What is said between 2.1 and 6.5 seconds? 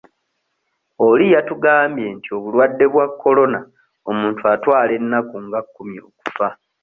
nti obulwadde bwa Corona omuntu atwala ennaku nga kkumi okufa.